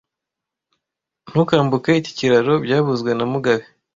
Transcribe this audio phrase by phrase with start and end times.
[1.29, 3.65] Ntukambuke iki kiraro byavuzwe na mugabe